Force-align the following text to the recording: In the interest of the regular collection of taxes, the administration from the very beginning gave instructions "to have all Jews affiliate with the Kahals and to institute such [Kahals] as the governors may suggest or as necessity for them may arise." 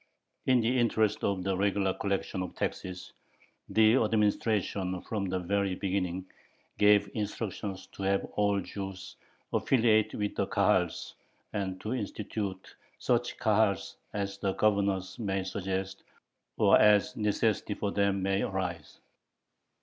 In 0.47 0.61
the 0.61 0.79
interest 0.79 1.23
of 1.23 1.43
the 1.43 1.55
regular 1.55 1.93
collection 1.93 2.41
of 2.41 2.55
taxes, 2.55 3.13
the 3.69 3.97
administration 3.97 4.99
from 5.03 5.27
the 5.29 5.37
very 5.37 5.75
beginning 5.75 6.25
gave 6.79 7.07
instructions 7.13 7.85
"to 7.91 8.01
have 8.01 8.25
all 8.33 8.59
Jews 8.61 9.15
affiliate 9.53 10.15
with 10.15 10.33
the 10.33 10.47
Kahals 10.47 11.13
and 11.53 11.79
to 11.81 11.93
institute 11.93 12.75
such 12.97 13.37
[Kahals] 13.37 13.97
as 14.13 14.39
the 14.39 14.53
governors 14.53 15.19
may 15.19 15.43
suggest 15.43 16.03
or 16.57 16.79
as 16.79 17.15
necessity 17.15 17.75
for 17.75 17.91
them 17.91 18.23
may 18.23 18.41
arise." 18.41 19.01